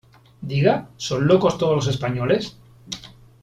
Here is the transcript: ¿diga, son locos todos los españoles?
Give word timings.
¿diga, 0.53 0.89
son 0.97 1.27
locos 1.27 1.59
todos 1.59 1.75
los 1.75 1.85
españoles? 1.87 2.57